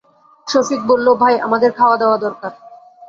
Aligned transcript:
সফিক 0.47 0.81
বলল, 0.87 1.07
ভাই, 1.15 1.35
আমাদের 1.39 1.71
খাওয়াদাওয়া 1.71 2.17
দরকার। 2.17 2.51